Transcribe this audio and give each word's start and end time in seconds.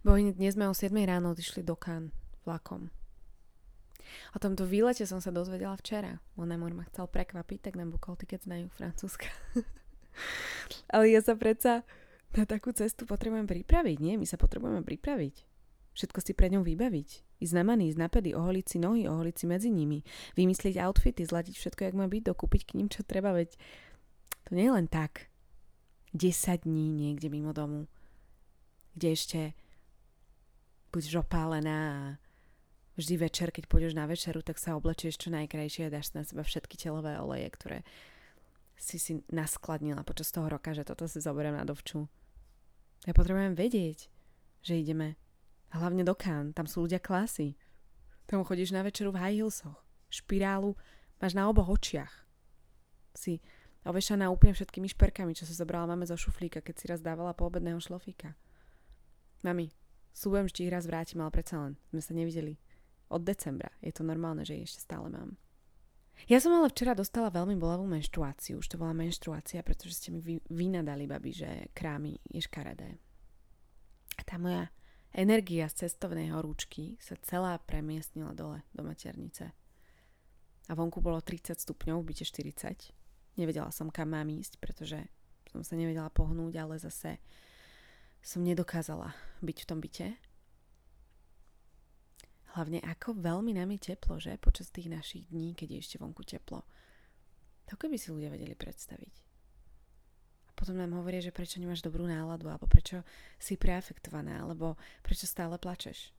Bo 0.00 0.16
dnes 0.16 0.56
sme 0.56 0.64
o 0.64 0.72
7 0.72 0.96
ráno 1.04 1.36
odišli 1.36 1.60
do 1.60 1.76
Cannes 1.76 2.08
vlakom. 2.48 2.88
O 4.32 4.40
tomto 4.40 4.64
výlete 4.64 5.04
som 5.04 5.20
sa 5.20 5.28
dozvedela 5.28 5.76
včera. 5.76 6.24
Monamor 6.40 6.72
ma 6.72 6.88
chcel 6.88 7.04
prekvapiť, 7.04 7.68
tak 7.68 7.74
nám 7.76 7.92
bukol 7.92 8.16
tiket 8.16 8.48
na 8.48 8.64
juh 8.64 8.72
Francúzska. 8.72 9.28
Ale 10.96 11.12
ja 11.12 11.20
sa 11.20 11.36
predsa 11.36 11.84
na 12.32 12.48
takú 12.48 12.72
cestu 12.72 13.04
potrebujem 13.04 13.44
pripraviť, 13.44 14.00
nie? 14.00 14.16
My 14.16 14.24
sa 14.24 14.40
potrebujeme 14.40 14.80
pripraviť. 14.80 15.44
Všetko 15.92 16.18
si 16.24 16.32
pred 16.32 16.48
ňou 16.56 16.64
vybaviť. 16.64 17.36
Ísť 17.44 17.54
na 17.60 17.64
many, 17.68 17.92
ísť 17.92 18.00
na 18.00 18.08
pedy, 18.08 18.32
oholiť 18.32 18.66
si 18.72 18.78
nohy, 18.80 19.04
oholiť 19.04 19.36
si 19.36 19.44
medzi 19.44 19.68
nimi. 19.68 20.00
Vymyslieť 20.32 20.80
outfity, 20.80 21.28
zladiť 21.28 21.60
všetko, 21.60 21.92
jak 21.92 21.98
má 21.98 22.08
byť, 22.08 22.24
dokúpiť 22.24 22.72
k 22.72 22.74
ním, 22.80 22.88
čo 22.88 23.04
treba, 23.04 23.36
veď 23.36 23.52
to 24.48 24.56
nie 24.56 24.64
je 24.64 24.72
len 24.72 24.88
tak. 24.88 25.28
10 26.16 26.64
dní 26.64 26.88
niekde 26.96 27.28
mimo 27.28 27.52
domu, 27.52 27.84
kde 28.96 29.08
ešte 29.12 29.40
budeš 30.90 31.22
opálená 31.22 31.78
a 31.94 32.02
vždy 32.98 33.14
večer, 33.16 33.48
keď 33.54 33.64
pôjdeš 33.70 33.94
na 33.96 34.04
večeru, 34.04 34.44
tak 34.44 34.60
sa 34.60 34.76
oblečieš 34.76 35.16
čo 35.16 35.28
najkrajšie 35.32 35.88
a 35.88 35.94
dáš 35.94 36.12
na 36.12 36.26
seba 36.26 36.44
všetky 36.44 36.76
telové 36.76 37.16
oleje, 37.16 37.48
ktoré 37.54 37.78
si 38.80 38.96
si 38.96 39.20
naskladnila 39.28 40.04
počas 40.04 40.32
toho 40.32 40.48
roka, 40.48 40.72
že 40.72 40.84
toto 40.84 41.04
si 41.04 41.20
zoberiem 41.20 41.56
na 41.56 41.68
dovču. 41.68 42.08
Ja 43.04 43.12
potrebujem 43.12 43.56
vedieť, 43.56 44.08
že 44.60 44.80
ideme 44.80 45.16
hlavne 45.72 46.04
do 46.04 46.12
Kán, 46.16 46.52
tam 46.52 46.68
sú 46.68 46.84
ľudia 46.84 47.00
klasy. 47.00 47.56
Tam 48.28 48.44
chodíš 48.44 48.72
na 48.72 48.84
večeru 48.84 49.10
v 49.10 49.20
high 49.20 49.36
heelsoch, 49.42 49.80
špirálu 50.08 50.76
máš 51.18 51.32
na 51.36 51.50
oboch 51.50 51.68
očiach. 51.68 52.12
Si 53.16 53.42
ovešaná 53.84 54.28
úplne 54.30 54.54
všetkými 54.54 54.86
šperkami, 54.92 55.32
čo 55.34 55.48
sa 55.48 55.56
zobrala 55.56 55.88
máme 55.90 56.06
zo 56.06 56.14
šuflíka, 56.14 56.60
keď 56.62 56.74
si 56.76 56.84
raz 56.88 57.00
dávala 57.02 57.34
poobedného 57.34 57.80
šlofíka. 57.80 58.36
Mami, 59.40 59.72
súbujem, 60.14 60.46
že 60.50 60.66
ich 60.66 60.72
raz 60.72 60.86
vrátim, 60.86 61.20
ale 61.20 61.34
predsa 61.34 61.60
len 61.60 61.72
sme 61.90 62.02
sa 62.02 62.12
nevideli. 62.14 62.58
Od 63.10 63.22
decembra. 63.26 63.74
Je 63.82 63.90
to 63.90 64.06
normálne, 64.06 64.46
že 64.46 64.54
ešte 64.54 64.86
stále 64.86 65.10
mám. 65.10 65.34
Ja 66.28 66.38
som 66.38 66.52
ale 66.52 66.68
včera 66.68 66.92
dostala 66.92 67.32
veľmi 67.32 67.56
bolavú 67.56 67.88
menštruáciu. 67.88 68.60
Už 68.60 68.70
to 68.70 68.76
bola 68.76 68.94
menštruácia, 68.94 69.64
pretože 69.64 69.98
ste 69.98 70.08
mi 70.12 70.20
vy, 70.20 70.38
vynadali, 70.52 71.08
babi, 71.08 71.32
že 71.32 71.50
krámy 71.72 72.20
je 72.28 72.44
škaredé. 72.44 73.00
A 74.14 74.22
tá 74.22 74.36
moja 74.36 74.68
energia 75.16 75.66
z 75.66 75.88
cestovnej 75.88 76.30
horúčky 76.30 77.00
sa 77.00 77.16
celá 77.24 77.56
premiestnila 77.58 78.36
dole 78.36 78.62
do 78.76 78.84
maternice. 78.84 79.50
A 80.68 80.72
vonku 80.76 81.02
bolo 81.02 81.18
30 81.18 81.58
stupňov, 81.58 82.04
byte 82.04 82.22
40 82.22 82.94
Nevedela 83.40 83.70
som, 83.70 83.88
kam 83.88 84.12
mám 84.12 84.28
ísť, 84.28 84.58
pretože 84.58 85.00
som 85.48 85.62
sa 85.64 85.74
nevedela 85.78 86.10
pohnúť, 86.12 86.54
ale 86.60 86.76
zase 86.76 87.16
som 88.20 88.44
nedokázala 88.44 89.16
byť 89.40 89.56
v 89.64 89.68
tom 89.68 89.78
byte. 89.80 90.08
Hlavne 92.56 92.82
ako 92.82 93.14
veľmi 93.16 93.54
nám 93.56 93.72
je 93.78 93.94
teplo, 93.94 94.18
že? 94.18 94.34
Počas 94.36 94.74
tých 94.74 94.90
našich 94.90 95.30
dní, 95.30 95.54
keď 95.54 95.78
je 95.78 95.82
ešte 95.82 95.96
vonku 96.02 96.26
teplo. 96.26 96.66
To 97.70 97.78
keby 97.78 97.94
si 97.94 98.10
ľudia 98.10 98.28
vedeli 98.28 98.58
predstaviť. 98.58 99.14
A 100.48 100.50
potom 100.58 100.74
nám 100.74 100.90
hovoria, 100.98 101.22
že 101.22 101.30
prečo 101.30 101.62
nemáš 101.62 101.86
dobrú 101.86 102.10
náladu, 102.10 102.50
alebo 102.50 102.66
prečo 102.66 103.06
si 103.38 103.54
preafektovaná, 103.54 104.42
alebo 104.42 104.74
prečo 105.06 105.30
stále 105.30 105.54
plačeš. 105.62 106.10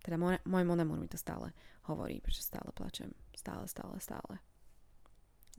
Teda 0.00 0.16
môj, 0.16 0.38
môj 0.46 0.64
monamor 0.64 1.02
mi 1.02 1.10
to 1.10 1.18
stále 1.18 1.50
hovorí, 1.90 2.22
prečo 2.22 2.46
stále 2.46 2.70
plačem. 2.70 3.10
Stále, 3.34 3.66
stále, 3.66 3.98
stále 3.98 4.38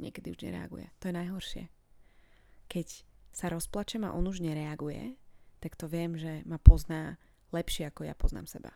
niekedy 0.02 0.34
už 0.34 0.42
nereaguje. 0.42 0.90
To 1.00 1.14
je 1.14 1.18
najhoršie. 1.18 1.64
Keď 2.66 2.88
sa 3.32 3.54
rozplačem 3.54 4.02
a 4.02 4.18
on 4.18 4.26
už 4.26 4.42
nereaguje, 4.42 5.16
tak 5.62 5.78
to 5.78 5.86
viem, 5.86 6.18
že 6.18 6.42
ma 6.50 6.58
pozná 6.58 7.22
lepšie, 7.54 7.88
ako 7.88 8.10
ja 8.10 8.18
poznám 8.18 8.50
seba. 8.50 8.74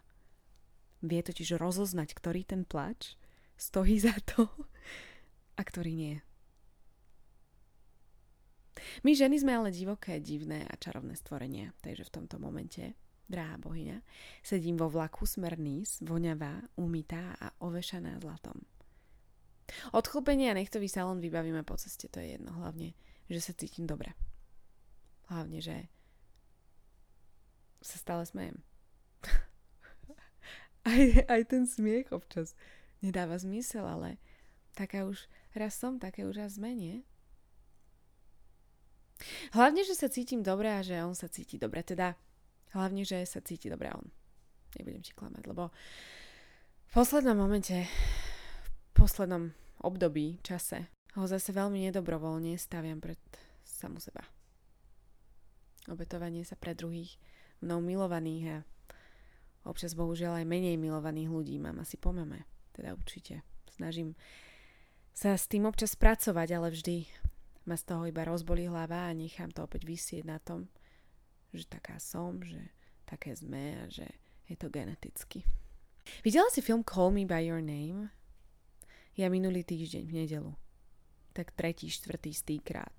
Vie 1.01 1.19
totiž 1.25 1.57
rozoznať, 1.57 2.13
ktorý 2.13 2.45
ten 2.45 2.61
plač 2.63 3.17
stojí 3.57 3.97
za 3.99 4.13
to 4.23 4.45
a 5.57 5.61
ktorý 5.65 5.91
nie. 5.97 6.15
My 9.01 9.15
ženy 9.15 9.39
sme 9.39 9.55
ale 9.55 9.71
divoké, 9.71 10.19
divné 10.19 10.67
a 10.67 10.75
čarovné 10.75 11.15
stvorenia, 11.15 11.71
takže 11.79 12.05
v 12.11 12.13
tomto 12.21 12.35
momente, 12.37 12.93
drahá 13.25 13.55
bohyňa, 13.57 14.03
sedím 14.43 14.75
vo 14.75 14.91
vlaku 14.91 15.23
smer 15.23 15.55
voňavá, 16.03 16.61
umytá 16.75 17.39
a 17.39 17.55
ovešaná 17.63 18.19
zlatom. 18.19 18.59
Odchlpenie 19.95 20.51
a 20.53 20.57
nechtový 20.57 20.85
salón 20.85 21.23
vybavíme 21.23 21.65
po 21.65 21.73
ceste, 21.79 22.05
to 22.11 22.21
je 22.21 22.37
jedno. 22.37 22.53
Hlavne, 22.53 22.93
že 23.31 23.39
sa 23.41 23.57
cítim 23.57 23.89
dobre. 23.89 24.13
Hlavne, 25.31 25.57
že 25.57 25.89
sa 27.85 28.01
stále 28.01 28.25
smejem. 28.25 28.57
aj, 30.89 31.29
aj 31.29 31.41
ten 31.45 31.69
smiech 31.69 32.09
občas 32.09 32.57
nedáva 33.05 33.37
zmysel, 33.37 33.85
ale 33.85 34.17
taká 34.73 35.05
už 35.05 35.29
raz 35.53 35.77
som, 35.77 36.01
také 36.01 36.25
už 36.25 36.41
raz 36.41 36.57
zmenie. 36.57 37.05
Hlavne, 39.55 39.85
že 39.85 39.95
sa 39.95 40.11
cítim 40.11 40.43
dobre 40.43 40.67
a 40.67 40.83
že 40.83 40.99
on 40.99 41.15
sa 41.15 41.31
cíti 41.31 41.55
dobre. 41.55 41.85
Teda 41.85 42.17
hlavne, 42.75 43.07
že 43.07 43.23
sa 43.23 43.39
cíti 43.39 43.71
dobre 43.71 43.93
on. 43.93 44.03
Nebudem 44.75 44.99
ti 44.99 45.15
klamať, 45.15 45.43
lebo 45.47 45.71
v 46.89 46.91
poslednom 46.91 47.37
momente 47.39 47.87
poslednom 48.91 49.51
období, 49.83 50.39
čase, 50.43 50.91
ho 51.15 51.23
zase 51.27 51.51
veľmi 51.55 51.87
nedobrovoľne 51.91 52.55
staviam 52.59 52.99
pred 52.99 53.19
samu 53.63 53.99
seba. 53.99 54.23
Obetovanie 55.87 56.43
sa 56.43 56.59
pre 56.59 56.73
druhých, 56.75 57.15
mnou 57.61 57.79
milovaných 57.83 58.45
a 58.49 58.57
občas 59.67 59.97
bohužiaľ 59.97 60.43
aj 60.43 60.49
menej 60.49 60.75
milovaných 60.79 61.29
ľudí 61.29 61.55
mám 61.59 61.81
asi 61.81 61.95
po 61.95 62.11
mame. 62.11 62.43
Teda 62.75 62.91
určite. 62.91 63.41
Snažím 63.71 64.15
sa 65.15 65.39
s 65.39 65.47
tým 65.47 65.63
občas 65.63 65.95
pracovať, 65.95 66.47
ale 66.55 66.71
vždy 66.71 67.07
ma 67.65 67.79
z 67.79 67.83
toho 67.87 68.03
iba 68.05 68.27
rozbolí 68.27 68.67
hlava 68.67 69.09
a 69.09 69.15
nechám 69.15 69.49
to 69.49 69.63
opäť 69.65 69.87
vysieť 69.87 70.23
na 70.27 70.37
tom, 70.37 70.69
že 71.55 71.65
taká 71.65 71.97
som, 71.97 72.43
že 72.43 72.59
také 73.07 73.33
sme 73.33 73.79
a 73.79 73.83
že 73.87 74.05
je 74.45 74.55
to 74.59 74.69
geneticky. 74.69 75.47
Videla 76.21 76.45
si 76.53 76.61
film 76.61 76.85
Call 76.85 77.09
Me 77.09 77.25
By 77.25 77.49
Your 77.49 77.63
Name? 77.63 78.13
Ja 79.17 79.31
minulý 79.31 79.65
týždeň 79.65 80.03
v 80.05 80.13
nedelu. 80.13 80.51
Tak 81.33 81.55
tretí, 81.55 81.89
štvrtý, 81.89 82.35
stýkrát. 82.35 82.93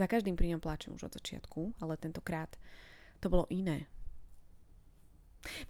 Za 0.00 0.08
každým 0.08 0.34
pri 0.34 0.56
ňom 0.56 0.60
pláčem 0.64 0.96
už 0.96 1.12
od 1.12 1.16
začiatku, 1.20 1.76
ale 1.84 2.00
tentokrát 2.00 2.56
to 3.20 3.28
bolo 3.28 3.46
iné. 3.52 3.86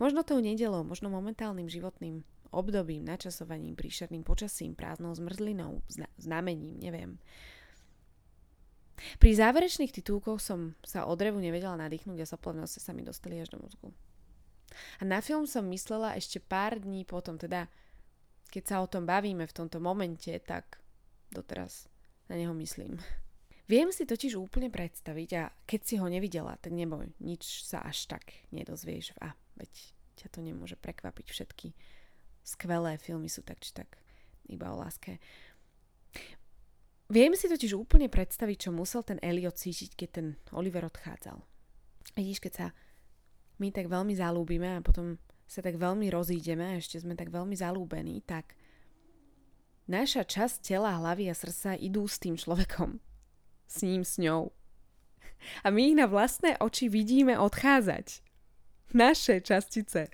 Možno 0.02 0.26
tou 0.26 0.42
nedelou, 0.42 0.82
možno 0.82 1.10
momentálnym 1.10 1.70
životným 1.70 2.26
obdobím, 2.50 3.06
načasovaním, 3.06 3.78
príšerným 3.78 4.26
počasím, 4.26 4.74
prázdnou 4.74 5.14
zmrzlinou, 5.14 5.82
zna- 5.86 6.10
znamením, 6.18 6.82
neviem. 6.82 7.22
Pri 9.16 9.32
záverečných 9.32 9.94
titulkoch 9.94 10.42
som 10.42 10.76
sa 10.84 11.08
od 11.08 11.16
drevu 11.16 11.40
nevedela 11.40 11.78
nadýchnuť 11.78 12.18
a 12.20 12.28
soplavnosti 12.28 12.82
sa 12.82 12.92
mi 12.92 13.00
dostali 13.00 13.40
až 13.40 13.56
do 13.56 13.62
mozgu. 13.62 13.88
A 15.00 15.08
na 15.08 15.24
film 15.24 15.48
som 15.48 15.66
myslela 15.72 16.18
ešte 16.18 16.38
pár 16.38 16.78
dní 16.78 17.08
potom, 17.08 17.40
teda 17.40 17.66
keď 18.50 18.62
sa 18.66 18.76
o 18.82 18.90
tom 18.90 19.06
bavíme 19.06 19.46
v 19.46 19.56
tomto 19.56 19.78
momente, 19.78 20.30
tak 20.42 20.82
doteraz 21.30 21.86
na 22.28 22.34
neho 22.36 22.52
myslím. 22.58 22.98
Viem 23.70 23.94
si 23.94 24.02
totiž 24.02 24.34
úplne 24.34 24.66
predstaviť 24.66 25.30
a 25.38 25.54
keď 25.62 25.80
si 25.86 25.94
ho 26.02 26.06
nevidela, 26.10 26.58
tak 26.58 26.74
neboj, 26.74 27.06
nič 27.22 27.62
sa 27.62 27.86
až 27.86 28.10
tak 28.10 28.34
nedozvieš. 28.50 29.14
A 29.22 29.38
veď 29.54 29.70
ťa 30.18 30.26
to 30.34 30.42
nemôže 30.42 30.74
prekvapiť 30.74 31.26
všetky 31.30 31.70
skvelé 32.50 32.96
filmy 32.98 33.28
sú 33.28 33.44
tak 33.44 33.60
či 33.60 33.70
tak 33.70 34.00
iba 34.50 34.72
o 34.72 34.76
láske. 34.80 35.20
Viem 37.10 37.34
si 37.34 37.50
totiž 37.50 37.74
úplne 37.74 38.06
predstaviť, 38.06 38.66
čo 38.66 38.70
musel 38.70 39.02
ten 39.02 39.18
Elliot 39.18 39.58
cítiť, 39.58 39.98
keď 39.98 40.08
ten 40.10 40.26
Oliver 40.54 40.86
odchádzal. 40.86 41.42
Vidíš, 42.14 42.38
keď 42.42 42.52
sa 42.54 42.66
my 43.58 43.74
tak 43.74 43.90
veľmi 43.90 44.14
zalúbime 44.14 44.78
a 44.78 44.84
potom 44.84 45.18
sa 45.50 45.58
tak 45.58 45.78
veľmi 45.78 46.06
rozídeme 46.10 46.62
a 46.62 46.78
ešte 46.78 47.02
sme 47.02 47.18
tak 47.18 47.34
veľmi 47.34 47.58
zalúbení, 47.58 48.22
tak 48.22 48.54
naša 49.90 50.22
časť 50.22 50.62
tela, 50.62 51.02
hlavy 51.02 51.26
a 51.26 51.34
srdca 51.34 51.74
idú 51.74 52.06
s 52.06 52.22
tým 52.22 52.38
človekom. 52.38 53.02
S 53.70 53.86
ním, 53.86 54.02
s 54.02 54.18
ňou. 54.18 54.50
A 55.62 55.70
my 55.70 55.94
ich 55.94 55.96
na 55.96 56.10
vlastné 56.10 56.58
oči 56.58 56.90
vidíme 56.90 57.38
odchádzať. 57.38 58.20
Naše 58.90 59.38
častice. 59.46 60.10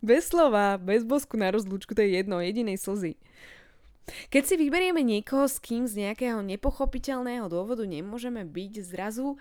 Bez 0.00 0.30
slova, 0.30 0.78
bez 0.78 1.02
bosku 1.02 1.34
na 1.34 1.50
rozlúčku, 1.50 1.92
to 1.92 2.00
je 2.00 2.22
jedno, 2.22 2.38
jedinej 2.38 2.78
slzy. 2.78 3.18
Keď 4.30 4.42
si 4.46 4.54
vyberieme 4.56 5.02
niekoho, 5.02 5.44
s 5.50 5.60
kým 5.60 5.84
z 5.84 6.08
nejakého 6.08 6.40
nepochopiteľného 6.46 7.50
dôvodu 7.50 7.84
nemôžeme 7.84 8.46
byť, 8.46 8.72
zrazu 8.86 9.36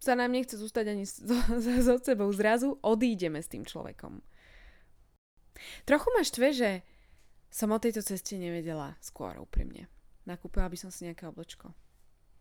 sa 0.00 0.14
nám 0.14 0.32
nechce 0.32 0.56
zostať 0.56 0.86
ani 0.94 1.04
so, 1.10 1.36
so 1.60 1.94
sebou. 2.00 2.30
Zrazu 2.32 2.78
odídeme 2.80 3.42
s 3.42 3.50
tým 3.50 3.66
človekom. 3.66 4.22
Trochu 5.88 6.08
ma 6.14 6.22
štve, 6.22 6.48
že 6.52 6.70
som 7.50 7.72
o 7.72 7.78
tejto 7.80 8.04
ceste 8.04 8.36
nevedela 8.36 8.94
skôr 9.00 9.36
úprimne. 9.40 9.88
Nakúpila 10.28 10.68
by 10.68 10.76
som 10.76 10.90
si 10.90 11.06
nejaké 11.08 11.24
oblečko. 11.24 11.72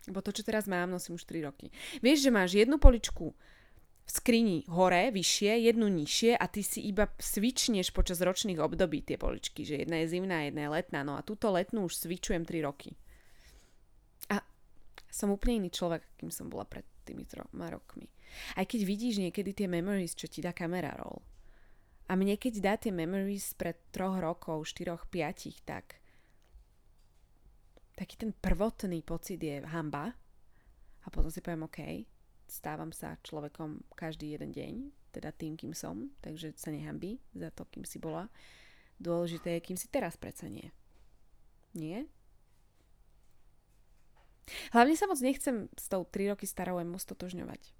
Lebo 0.06 0.22
to, 0.22 0.30
čo 0.30 0.46
teraz 0.46 0.70
mám, 0.70 0.94
nosím 0.94 1.18
už 1.18 1.26
3 1.26 1.48
roky. 1.48 1.74
Vieš, 2.02 2.30
že 2.30 2.32
máš 2.34 2.52
jednu 2.54 2.78
poličku 2.78 3.34
v 4.06 4.10
skrini 4.14 4.62
hore, 4.70 5.10
vyššie, 5.10 5.66
jednu 5.66 5.90
nižšie 5.90 6.38
a 6.38 6.46
ty 6.46 6.62
si 6.62 6.86
iba 6.86 7.10
svičneš 7.18 7.90
počas 7.90 8.22
ročných 8.22 8.62
období 8.62 9.02
tie 9.02 9.18
poličky, 9.18 9.66
že 9.66 9.82
jedna 9.82 10.06
je 10.06 10.14
zimná, 10.14 10.46
jedna 10.46 10.70
je 10.70 10.74
letná. 10.78 11.02
No 11.02 11.18
a 11.18 11.26
túto 11.26 11.50
letnú 11.50 11.90
už 11.90 12.06
svičujem 12.06 12.46
3 12.46 12.62
roky. 12.62 12.94
A 14.30 14.46
som 15.10 15.34
úplne 15.34 15.66
iný 15.66 15.74
človek, 15.74 16.06
kým 16.22 16.30
som 16.30 16.54
bola 16.54 16.70
pred 16.70 16.86
tými 17.02 17.26
troma 17.26 17.74
rokmi. 17.74 18.06
Aj 18.54 18.66
keď 18.66 18.82
vidíš 18.86 19.22
niekedy 19.22 19.58
tie 19.58 19.66
memories, 19.70 20.14
čo 20.14 20.30
ti 20.30 20.42
dá 20.42 20.54
kamera 20.54 20.94
roll. 21.02 21.26
A 22.06 22.14
mne 22.14 22.38
keď 22.38 22.54
dá 22.62 22.74
tie 22.78 22.94
memories 22.94 23.58
pred 23.58 23.82
troch 23.90 24.22
rokov, 24.22 24.70
štyroch, 24.70 25.10
piatich, 25.10 25.66
tak 25.66 25.98
taký 27.96 28.20
ten 28.20 28.32
prvotný 28.36 29.02
pocit 29.02 29.40
je 29.40 29.64
hamba. 29.64 30.12
A 31.04 31.08
potom 31.08 31.32
si 31.32 31.40
poviem, 31.40 31.66
OK, 31.66 31.80
stávam 32.46 32.92
sa 32.92 33.18
človekom 33.24 33.82
každý 33.96 34.36
jeden 34.36 34.52
deň, 34.52 34.74
teda 35.16 35.32
tým, 35.32 35.56
kým 35.56 35.72
som, 35.72 36.12
takže 36.20 36.54
sa 36.60 36.70
nehambí 36.70 37.18
za 37.32 37.50
to, 37.56 37.64
kým 37.72 37.88
si 37.88 37.98
bola. 37.98 38.28
Dôležité 39.00 39.60
je, 39.60 39.66
kým 39.72 39.78
si 39.80 39.88
teraz 39.88 40.20
predsa 40.20 40.52
nie. 40.52 40.72
Nie? 41.76 42.08
Hlavne 44.72 44.94
sa 44.94 45.10
moc 45.10 45.18
nechcem 45.20 45.68
s 45.74 45.86
tou 45.90 46.06
3 46.06 46.36
roky 46.36 46.46
starou 46.46 46.78
emu 46.78 47.02
stotožňovať. 47.02 47.74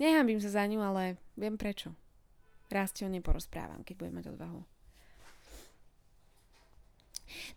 Nehambím 0.00 0.40
sa 0.40 0.48
za 0.48 0.64
ňu, 0.64 0.80
ale 0.80 1.20
viem 1.36 1.60
prečo. 1.60 1.92
Raz 2.72 2.94
ti 2.96 3.04
o 3.04 3.12
nej 3.12 3.20
porozprávam, 3.20 3.84
keď 3.84 3.94
budem 4.00 4.16
mať 4.16 4.26
odvahu. 4.32 4.64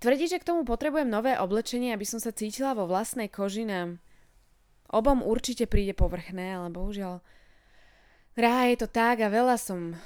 Tvrdí, 0.02 0.26
že 0.32 0.42
k 0.42 0.48
tomu 0.48 0.64
potrebujem 0.64 1.10
nové 1.10 1.38
oblečenie, 1.38 1.94
aby 1.94 2.06
som 2.08 2.18
sa 2.18 2.34
cítila 2.34 2.74
vo 2.74 2.90
vlastnej 2.90 3.30
koži 3.30 3.68
nám 3.68 4.00
Obom 4.94 5.26
určite 5.26 5.66
príde 5.66 5.98
povrchné, 5.98 6.54
ale 6.54 6.70
bohužiaľ 6.70 7.18
Drahá, 8.38 8.70
je 8.70 8.78
to 8.82 8.90
tak 8.90 9.26
a 9.26 9.30
veľa 9.30 9.58
som 9.58 9.98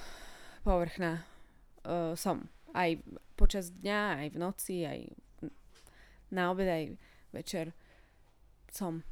povrchná. 0.63 1.27
Uh, 1.83 2.15
som. 2.15 2.47
Aj 2.75 2.95
počas 3.39 3.71
dňa, 3.71 4.23
aj 4.23 4.27
v 4.31 4.37
noci, 4.39 4.75
aj 4.83 4.99
na 6.31 6.51
obed, 6.51 6.67
aj 6.67 6.83
večer. 7.31 7.71
Som. 8.71 9.03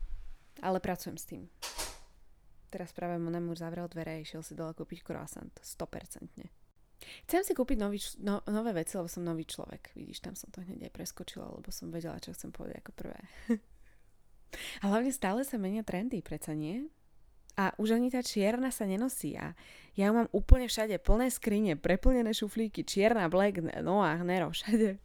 Ale 0.60 0.84
pracujem 0.84 1.16
s 1.20 1.28
tým. 1.28 1.44
Teraz 2.72 2.92
práve 2.92 3.16
Monemur 3.20 3.56
zavrel 3.56 3.88
dvere 3.88 4.20
a 4.20 4.24
išiel 4.24 4.44
si 4.44 4.52
dole 4.52 4.76
kúpiť 4.76 5.04
croissant. 5.04 5.52
100%. 5.64 6.65
Chcem 7.30 7.42
si 7.44 7.54
kúpiť 7.54 7.78
nový, 7.78 8.00
no, 8.24 8.42
nové 8.50 8.72
veci, 8.74 8.98
lebo 8.98 9.12
som 9.12 9.22
nový 9.22 9.46
človek. 9.46 9.94
Vidíš, 9.94 10.24
tam 10.24 10.34
som 10.34 10.50
to 10.50 10.64
hneď 10.64 10.90
aj 10.90 10.94
preskočila, 10.96 11.48
lebo 11.52 11.70
som 11.70 11.92
vedela, 11.94 12.18
čo 12.22 12.34
chcem 12.34 12.50
povedať 12.50 12.82
ako 12.82 12.92
prvé. 12.96 13.20
A 14.82 14.88
hlavne 14.88 15.12
stále 15.12 15.44
sa 15.44 15.60
menia 15.60 15.84
trendy, 15.84 16.24
preca 16.24 16.56
nie? 16.56 16.88
A 17.56 17.72
už 17.80 17.96
ani 17.96 18.12
tá 18.12 18.20
čierna 18.20 18.68
sa 18.68 18.84
nenosí 18.84 19.32
a 19.40 19.56
ja 19.96 20.12
mám 20.12 20.28
úplne 20.36 20.68
všade 20.68 21.00
plné 21.00 21.32
skrine, 21.32 21.80
preplnené 21.80 22.36
šuflíky, 22.36 22.84
čierna, 22.84 23.32
black, 23.32 23.64
Noah, 23.80 24.20
Nero, 24.28 24.52
všade. 24.52 25.00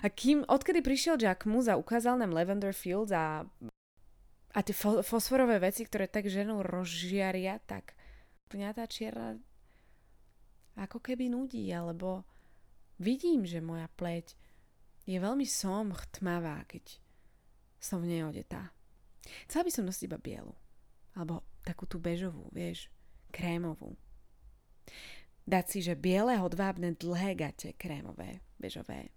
A 0.00 0.06
kým, 0.08 0.48
odkedy 0.48 0.80
prišiel 0.80 1.20
Jack 1.20 1.44
a 1.44 1.74
ukázal 1.76 2.16
nám 2.16 2.32
Lavender 2.32 2.72
Fields 2.72 3.12
a, 3.12 3.44
a 4.56 4.58
tie 4.64 4.72
fo- 4.72 5.04
fosforové 5.04 5.60
veci, 5.60 5.84
ktoré 5.84 6.08
tak 6.08 6.32
ženou 6.32 6.64
rozžiaria, 6.64 7.60
tak 7.68 7.92
mňa 8.56 8.72
tá 8.72 8.88
čierna 8.88 9.36
ako 10.86 11.02
keby 11.02 11.28
nudí, 11.28 11.68
alebo 11.74 12.22
vidím, 13.02 13.44
že 13.44 13.60
moja 13.60 13.90
pleť 13.98 14.38
je 15.06 15.18
veľmi 15.18 15.46
somch 15.46 16.06
tmavá, 16.14 16.66
keď 16.66 16.98
som 17.78 18.02
v 18.02 18.10
nej 18.10 18.22
odetá. 18.26 18.74
Chcela 19.46 19.66
by 19.66 19.72
som 19.74 19.84
nosiť 19.86 20.06
iba 20.06 20.18
bielu. 20.18 20.54
Alebo 21.14 21.46
takú 21.62 21.86
tú 21.86 21.98
bežovú, 22.02 22.50
vieš, 22.50 22.90
krémovú. 23.30 23.94
Dať 25.46 25.64
si, 25.70 25.78
že 25.82 25.94
biele 25.94 26.34
hodvábne 26.38 26.98
dlhé 26.98 27.38
gate, 27.38 27.70
krémové, 27.78 28.42
bežové. 28.58 29.14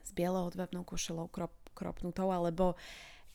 S 0.00 0.16
bielou 0.16 0.48
hodvábnou 0.48 0.88
košelou 0.88 1.28
krop, 1.28 1.52
kropnutou, 1.76 2.32
alebo 2.32 2.76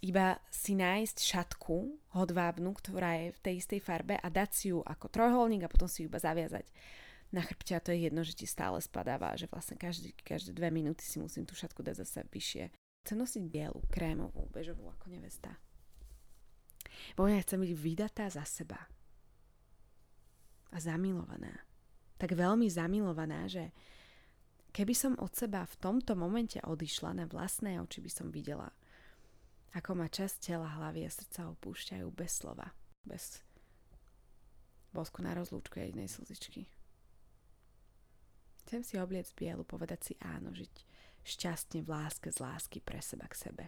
iba 0.03 0.35
si 0.51 0.75
nájsť 0.75 1.17
šatku 1.23 1.95
hodvábnu, 2.11 2.75
ktorá 2.75 3.23
je 3.23 3.27
v 3.31 3.39
tej 3.39 3.55
istej 3.63 3.79
farbe 3.79 4.19
a 4.19 4.27
dať 4.27 4.50
si 4.51 4.65
ju 4.75 4.83
ako 4.83 5.07
trojholník 5.07 5.63
a 5.63 5.71
potom 5.71 5.88
si 5.88 6.03
ju 6.03 6.11
iba 6.11 6.19
zaviazať 6.19 6.67
na 7.31 7.41
chrbte 7.41 7.73
a 7.73 7.81
to 7.81 7.95
je 7.95 8.11
jedno, 8.11 8.21
že 8.21 8.35
ti 8.35 8.45
stále 8.45 8.77
spadáva, 8.83 9.33
že 9.39 9.50
vlastne 9.50 9.79
každý, 9.79 10.13
každé 10.21 10.53
dve 10.53 10.69
minúty 10.69 11.01
si 11.01 11.17
musím 11.17 11.47
tú 11.47 11.55
šatku 11.57 11.81
dať 11.81 12.03
zase 12.03 12.27
vyššie 12.29 12.69
Chcem 13.03 13.19
nosiť 13.19 13.44
bielu, 13.51 13.83
krémovú, 13.91 14.47
bežovú 14.47 14.88
ako 14.88 15.11
nevesta. 15.11 15.59
Bo 17.19 17.27
ja 17.27 17.35
chcem 17.44 17.59
byť 17.59 17.71
vydatá 17.75 18.31
za 18.31 18.47
seba. 18.47 18.79
A 20.71 20.79
zamilovaná. 20.79 21.67
Tak 22.15 22.31
veľmi 22.31 22.71
zamilovaná, 22.71 23.51
že 23.51 23.75
keby 24.71 24.95
som 24.95 25.19
od 25.19 25.35
seba 25.35 25.67
v 25.67 25.75
tomto 25.83 26.15
momente 26.15 26.63
odišla 26.63 27.11
na 27.11 27.25
vlastné 27.27 27.75
oči, 27.83 28.00
by 28.00 28.07
som 28.07 28.31
videla, 28.31 28.71
ako 29.73 29.97
ma 29.97 30.07
časť 30.09 30.53
tela, 30.53 30.69
hlavy 30.69 31.05
a 31.05 31.11
srdca 31.11 31.49
opúšťajú 31.57 32.07
bez 32.13 32.31
slova, 32.41 32.69
bez 33.01 33.41
bosku 34.93 35.25
na 35.25 35.33
rozlúčku 35.33 35.81
jednej 35.81 36.05
slzičky. 36.05 36.69
Chcem 38.63 38.81
si 38.85 38.95
obliec 39.01 39.27
bielu, 39.33 39.65
povedať 39.65 39.99
si 40.01 40.13
áno, 40.21 40.53
žiť 40.53 40.73
šťastne 41.23 41.81
v 41.81 41.89
láske 41.89 42.29
z 42.29 42.37
lásky 42.39 42.79
pre 42.79 43.01
seba 43.01 43.25
k 43.25 43.49
sebe. 43.49 43.65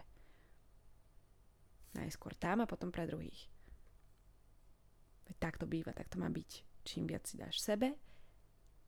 Najskôr 1.98 2.36
tam 2.38 2.62
a 2.62 2.70
potom 2.70 2.94
pre 2.94 3.08
druhých. 3.08 3.48
Veď 5.26 5.36
tak 5.42 5.54
to 5.58 5.66
býva, 5.66 5.90
tak 5.90 6.06
to 6.06 6.22
má 6.22 6.30
byť. 6.30 6.50
Čím 6.86 7.10
viac 7.10 7.26
si 7.26 7.34
dáš 7.34 7.58
sebe, 7.58 7.98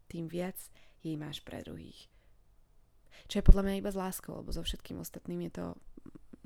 tým 0.07 0.31
viac 0.31 0.57
jej 1.03 1.19
máš 1.19 1.43
pre 1.43 1.67
druhých. 1.67 2.07
Čo 3.27 3.43
je 3.43 3.47
podľa 3.49 3.63
mňa 3.67 3.81
iba 3.83 3.91
s 3.91 3.99
láskou, 3.99 4.39
lebo 4.39 4.55
so 4.55 4.63
všetkým 4.63 5.03
ostatným 5.03 5.51
je 5.51 5.53
to 5.59 5.67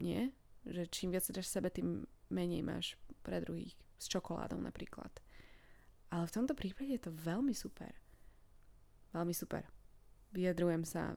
nie, 0.00 0.32
že 0.66 0.86
čím 0.86 1.10
viac 1.10 1.26
dáš 1.30 1.50
sebe, 1.50 1.70
tým 1.70 2.06
menej 2.30 2.62
máš 2.62 2.94
pre 3.22 3.42
druhých. 3.42 3.74
S 3.98 4.10
čokoládou 4.10 4.58
napríklad. 4.58 5.10
Ale 6.10 6.26
v 6.26 6.34
tomto 6.34 6.58
prípade 6.58 6.90
je 6.90 7.02
to 7.06 7.12
veľmi 7.14 7.54
super. 7.54 7.94
Veľmi 9.14 9.30
super. 9.30 9.64
Vyjadrujem 10.32 10.82
sa 10.82 11.14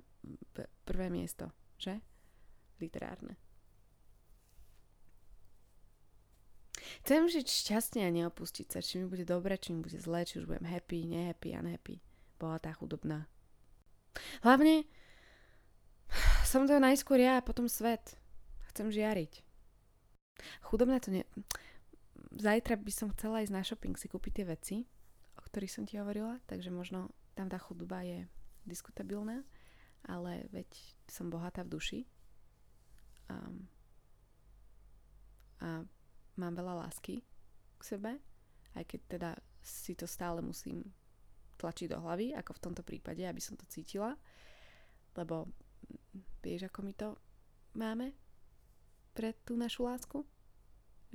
prvé 0.85 1.07
miesto, 1.09 1.49
že? 1.79 2.03
Literárne. 2.77 3.39
Chcem 7.03 7.27
žiť 7.27 7.47
šťastne 7.47 8.01
a 8.05 8.13
neopustiť 8.13 8.67
sa, 8.69 8.79
či 8.83 9.01
mi 9.01 9.09
bude 9.09 9.25
dobre, 9.25 9.57
či 9.57 9.73
mi 9.73 9.81
bude 9.81 9.97
zle, 9.97 10.21
či 10.23 10.39
už 10.39 10.45
budem 10.45 10.67
happy, 10.69 11.07
nehappy, 11.09 11.57
unhappy, 11.57 11.99
bohatá, 12.37 12.71
chudobná. 12.77 13.25
Hlavne 14.45 14.85
som 16.49 16.69
to 16.69 16.77
najskôr 16.77 17.19
ja 17.19 17.41
a 17.41 17.45
potom 17.45 17.65
svet. 17.65 18.15
Chcem 18.75 18.91
žiariť. 18.91 19.33
Chudobná 20.67 20.99
to 20.99 21.15
ne... 21.15 21.23
Zajtra 22.35 22.75
by 22.75 22.91
som 22.91 23.07
chcela 23.15 23.39
ísť 23.39 23.53
na 23.55 23.63
shopping 23.63 23.95
si 23.95 24.11
kúpiť 24.11 24.31
tie 24.35 24.45
veci, 24.45 24.75
o 25.39 25.41
ktorých 25.47 25.71
som 25.71 25.87
ti 25.87 25.95
hovorila, 25.95 26.43
takže 26.43 26.67
možno 26.67 27.15
tam 27.31 27.47
tá 27.47 27.55
chudoba 27.55 28.03
je 28.03 28.27
diskutabilná 28.67 29.47
ale 30.05 30.45
veď 30.53 30.69
som 31.09 31.33
bohatá 31.33 31.65
v 31.65 31.73
duši 31.73 31.99
a, 33.29 33.37
a 35.65 35.69
mám 36.37 36.53
veľa 36.53 36.85
lásky 36.85 37.25
k 37.77 37.81
sebe, 37.81 38.21
aj 38.77 38.83
keď 38.85 39.01
teda 39.09 39.29
si 39.65 39.97
to 39.97 40.05
stále 40.05 40.45
musím 40.45 40.85
tlačiť 41.57 41.89
do 41.89 41.97
hlavy, 42.03 42.37
ako 42.37 42.51
v 42.53 42.63
tomto 42.69 42.83
prípade, 42.85 43.25
aby 43.25 43.41
som 43.41 43.57
to 43.57 43.65
cítila, 43.65 44.13
lebo 45.17 45.49
vieš, 46.43 46.69
ako 46.69 46.79
my 46.85 46.93
to 46.93 47.09
máme 47.73 48.13
pre 49.15 49.31
tú 49.47 49.55
našu 49.55 49.87
lásku? 49.87 50.27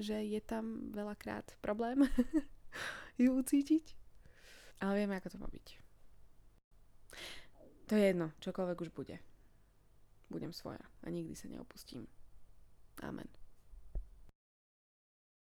Že 0.00 0.24
je 0.24 0.40
tam 0.40 0.88
veľakrát 0.96 1.60
problém 1.60 2.08
ju 3.22 3.36
ucítiť? 3.36 3.94
Ale 4.80 5.04
vieme, 5.04 5.20
ako 5.20 5.28
to 5.28 5.38
byť. 5.38 5.66
To 7.92 7.98
je 7.98 8.04
jedno, 8.08 8.32
čokoľvek 8.40 8.78
už 8.80 8.90
bude. 8.96 9.20
Budem 10.32 10.56
svoja 10.56 10.80
a 11.04 11.06
nikdy 11.12 11.36
sa 11.36 11.52
neopustím. 11.52 12.08
Amen. 13.04 13.39